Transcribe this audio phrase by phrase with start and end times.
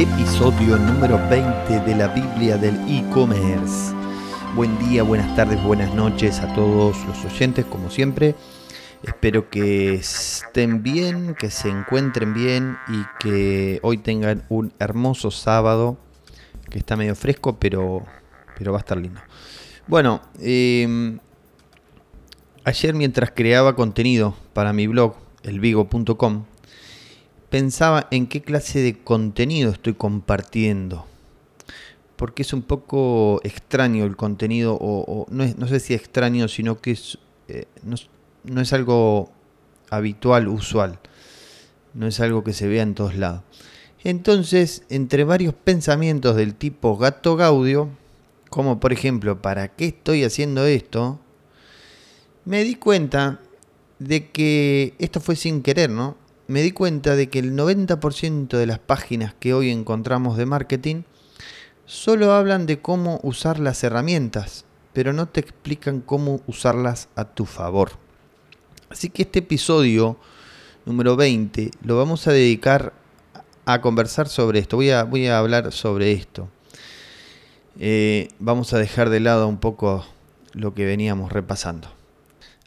[0.00, 3.94] episodio número 20 de la Biblia del e-commerce.
[4.56, 8.34] Buen día, buenas tardes, buenas noches a todos los oyentes, como siempre.
[9.02, 15.98] Espero que estén bien, que se encuentren bien y que hoy tengan un hermoso sábado,
[16.70, 18.06] que está medio fresco, pero,
[18.56, 19.20] pero va a estar lindo.
[19.86, 21.18] Bueno, em,
[22.64, 26.44] ayer mientras creaba contenido para mi blog, elvigo.com,
[27.50, 31.06] pensaba en qué clase de contenido estoy compartiendo.
[32.16, 36.92] Porque es un poco extraño el contenido, o, no, no, sé si extraño, sino que
[36.92, 37.18] es,
[37.48, 39.30] eh, no, es algo
[39.90, 40.98] habitual, usual.
[41.94, 43.42] No es algo que se vea en todos lados.
[44.04, 47.88] Entonces, entre varios pensamientos del tipo gato gaudio,
[48.48, 51.18] como por ejemplo, ¿para qué estoy haciendo esto?
[52.44, 53.40] Me di cuenta
[53.98, 56.16] de que esto fue sin querer, ¿no?
[56.50, 61.02] Me di cuenta de que el 90% de las páginas que hoy encontramos de marketing
[61.86, 67.46] solo hablan de cómo usar las herramientas, pero no te explican cómo usarlas a tu
[67.46, 67.92] favor.
[68.88, 70.18] Así que este episodio
[70.86, 72.94] número 20 lo vamos a dedicar
[73.64, 74.76] a conversar sobre esto.
[74.76, 76.48] Voy a, hablar sobre esto.
[77.78, 80.04] Eh, vamos a dejar de lado un poco
[80.52, 81.86] lo que veníamos repasando.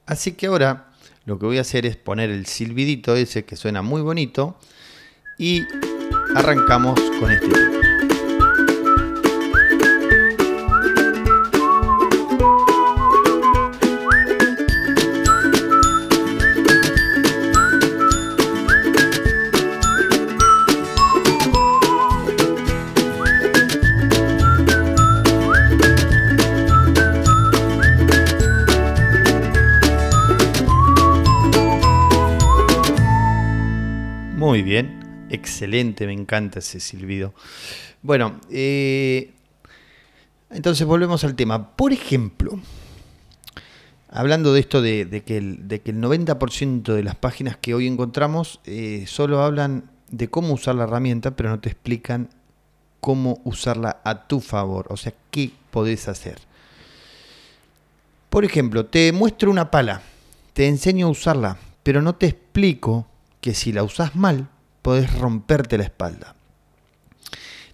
[0.06, 0.93] Así que ahora
[1.26, 4.58] lo que voy a hacer es poner el silbidito ese que suena muy bonito
[5.38, 5.62] y
[6.36, 7.83] arrancamos con este tema.
[34.54, 37.34] Muy bien, excelente, me encanta ese silbido.
[38.04, 39.34] Bueno, eh,
[40.52, 41.76] entonces volvemos al tema.
[41.76, 42.60] Por ejemplo,
[44.12, 49.42] hablando de esto de, que, el, 90% de las páginas que hoy encontramos eh, solo
[49.42, 52.30] hablan de cómo usar la herramienta, pero no te explican
[53.00, 56.38] cómo usarla a tu favor, o sea, qué podés hacer.
[58.30, 60.04] Por ejemplo, te muestro una pala,
[60.54, 63.08] te enseño a usarla, pero no te explico
[63.44, 64.48] que si la usas mal,
[64.82, 66.34] podés romperte la espalda.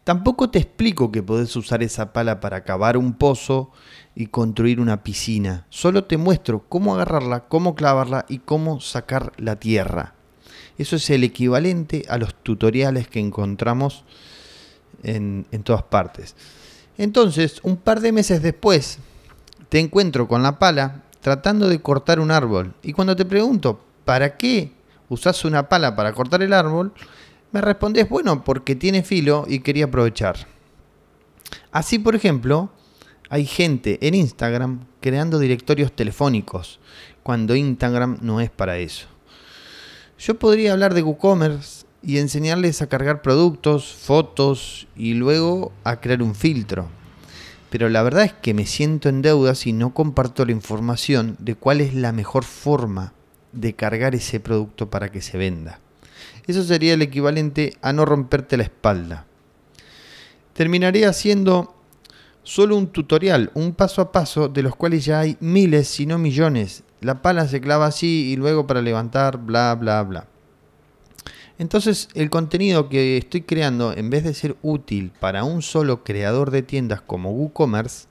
[0.04, 3.70] Tampoco te explico que podés usar esa pala para cavar un pozo
[4.16, 5.68] y construir una piscina.
[5.70, 10.16] Solo te muestro cómo agarrarla, cómo clavarla y cómo sacar la tierra.
[10.80, 14.06] Eso es el equivalente a los tutoriales que encontramos
[15.04, 16.36] en, en todas partes.
[16.98, 18.98] Entonces, un par de meses después,
[19.70, 22.74] te encuentro con la pala tratando de cortar un árbol.
[22.82, 24.79] Y cuando te pregunto, ¿para qué
[25.10, 26.94] usás una pala para cortar el árbol,
[27.52, 30.48] me respondés, bueno, porque tiene filo y quería aprovechar.
[31.72, 32.70] Así, por ejemplo,
[33.30, 36.80] hay gente en Instagram creando directorios telefónicos,
[37.24, 39.08] cuando Instagram no es para eso.
[40.18, 46.22] Yo podría hablar de WooCommerce y enseñarles a cargar productos, fotos y luego a crear
[46.22, 46.88] un filtro.
[47.70, 51.56] Pero la verdad es que me siento en deuda si no comparto la información de
[51.56, 53.14] cuál es la mejor forma
[53.52, 55.80] de cargar ese producto para que se venda.
[56.48, 59.26] Eso sería el equivalente a no romperte la espalda.
[60.54, 61.76] Terminaría haciendo
[62.44, 66.18] solo un tutorial, un paso a paso, de los cuales ya hay miles, si no
[66.18, 66.84] millones.
[67.02, 70.28] La pala se clava así y luego para levantar, bla, bla, bla.
[71.60, 76.52] Entonces el contenido que estoy creando, en vez de ser útil para un solo creador
[76.52, 78.08] de tiendas como WooCommerce,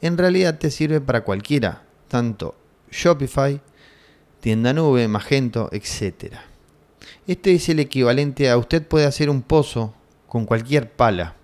[0.00, 2.54] en realidad te sirve para cualquiera, tanto
[2.90, 3.60] Shopify,
[4.44, 6.34] tienda nube, Magento, etc.
[7.26, 9.94] Este es el equivalente a usted puede hacer un pozo
[10.28, 11.34] con cualquier pala.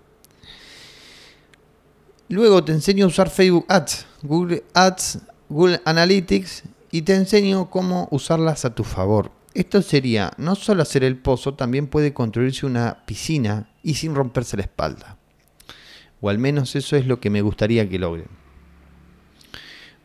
[2.29, 5.17] Luego te enseño a usar Facebook Ads, Google Ads,
[5.49, 6.61] Google Analytics
[6.91, 9.31] y te enseño cómo usarlas a tu favor.
[9.55, 14.57] Esto sería no solo hacer el pozo, también puede construirse una piscina y sin romperse
[14.57, 15.17] la espalda.
[16.21, 18.27] O al menos eso es lo que me gustaría que logren.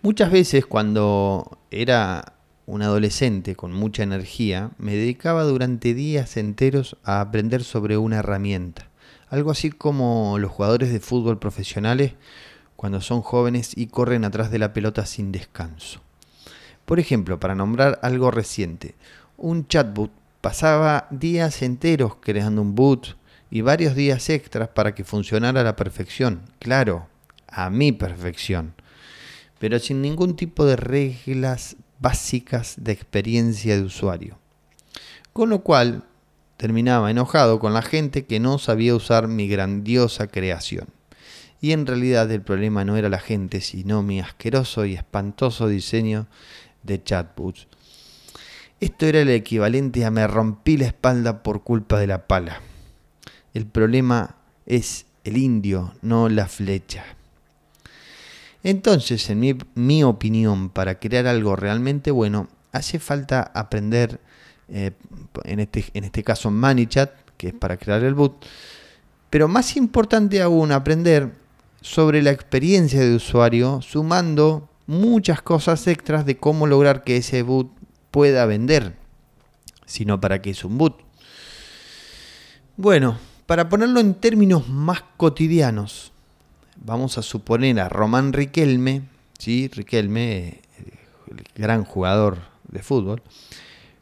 [0.00, 2.35] Muchas veces cuando era
[2.66, 8.88] un adolescente con mucha energía, me dedicaba durante días enteros a aprender sobre una herramienta.
[9.28, 12.14] Algo así como los jugadores de fútbol profesionales
[12.74, 16.00] cuando son jóvenes y corren atrás de la pelota sin descanso.
[16.84, 18.94] Por ejemplo, para nombrar algo reciente,
[19.36, 20.10] un chatbot
[20.40, 23.16] pasaba días enteros creando un boot
[23.50, 26.42] y varios días extras para que funcionara a la perfección.
[26.58, 27.08] Claro,
[27.48, 28.74] a mi perfección.
[29.58, 34.38] Pero sin ningún tipo de reglas básicas de experiencia de usuario.
[35.32, 36.04] Con lo cual,
[36.56, 40.88] terminaba enojado con la gente que no sabía usar mi grandiosa creación.
[41.60, 46.26] Y en realidad el problema no era la gente, sino mi asqueroso y espantoso diseño
[46.82, 47.66] de chatbots.
[48.78, 52.60] Esto era el equivalente a me rompí la espalda por culpa de la pala.
[53.54, 57.04] El problema es el indio, no la flecha.
[58.66, 64.18] Entonces, en mi, opinión, para crear algo realmente bueno, hace falta aprender,
[64.68, 64.90] eh,
[65.44, 68.44] en, este, en este caso ManyChat, que es para crear el boot,
[69.30, 71.30] pero más importante aún, aprender
[71.80, 77.70] sobre la experiencia de usuario, sumando muchas cosas extras de cómo lograr que ese boot
[78.10, 78.96] pueda vender,
[79.84, 80.96] sino para qué es un boot.
[82.76, 83.16] Bueno,
[83.46, 86.10] para ponerlo en términos más cotidianos,
[86.84, 89.02] vamos a suponer a Román Riquelme,
[89.38, 89.68] ¿sí?
[89.68, 90.60] Riquelme,
[91.30, 92.38] el gran jugador
[92.68, 93.22] de fútbol,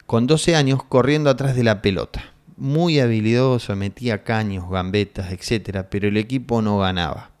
[0.05, 2.23] con 12 años corriendo atrás de la pelota.
[2.57, 7.31] Muy habilidoso, metía caños, gambetas, etc., pero el equipo no ganaba.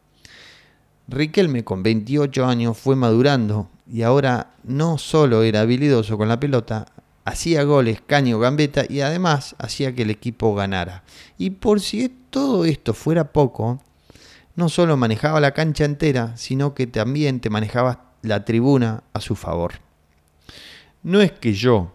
[1.07, 6.87] Riquelme con 28 años fue madurando y ahora no solo era habilidoso con la pelota,
[7.23, 11.03] hacía goles, caño, gambeta y además hacía que el equipo ganara.
[11.37, 13.81] Y por si todo esto fuera poco,
[14.55, 19.35] no solo manejaba la cancha entera, sino que también te manejaba la tribuna a su
[19.35, 19.73] favor.
[21.03, 21.93] No es que yo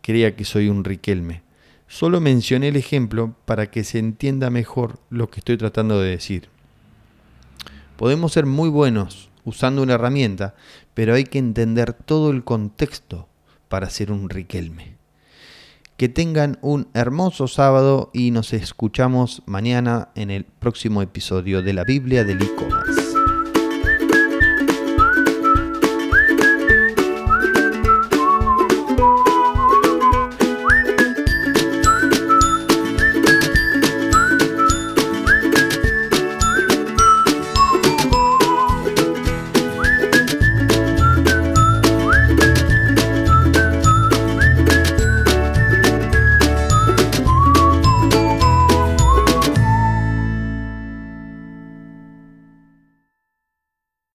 [0.00, 1.42] crea que soy un Riquelme,
[1.88, 6.48] solo mencioné el ejemplo para que se entienda mejor lo que estoy tratando de decir.
[7.96, 10.54] Podemos ser muy buenos usando una herramienta,
[10.94, 13.28] pero hay que entender todo el contexto
[13.68, 14.99] para ser un Riquelme.
[16.00, 21.84] Que tengan un hermoso sábado y nos escuchamos mañana en el próximo episodio de la
[21.84, 22.99] Biblia del e-commerce.